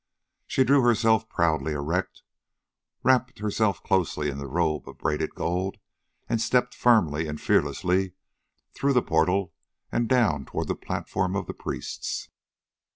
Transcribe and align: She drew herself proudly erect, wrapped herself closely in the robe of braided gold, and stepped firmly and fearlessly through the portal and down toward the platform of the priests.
She 0.47 0.63
drew 0.63 0.81
herself 0.81 1.29
proudly 1.29 1.73
erect, 1.73 2.23
wrapped 3.03 3.37
herself 3.37 3.83
closely 3.83 4.31
in 4.31 4.39
the 4.39 4.47
robe 4.47 4.89
of 4.89 4.97
braided 4.97 5.35
gold, 5.35 5.77
and 6.27 6.41
stepped 6.41 6.73
firmly 6.73 7.27
and 7.27 7.39
fearlessly 7.39 8.13
through 8.73 8.93
the 8.93 9.03
portal 9.03 9.53
and 9.91 10.09
down 10.09 10.45
toward 10.45 10.69
the 10.69 10.75
platform 10.75 11.35
of 11.35 11.45
the 11.45 11.53
priests. 11.53 12.29